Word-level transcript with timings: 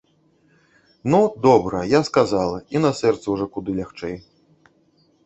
Ну, 1.03 1.29
добра, 1.45 1.83
я 1.91 2.01
сказала, 2.07 2.57
і 2.77 2.81
на 2.87 2.91
сэрцы 3.01 3.27
ўжо 3.37 3.45
куды 3.59 3.71
лягчэй! 3.81 4.15